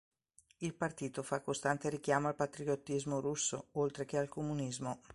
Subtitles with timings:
[0.57, 4.99] Il partito fa costante richiamo al patriottismo russo, oltre che al comunismo.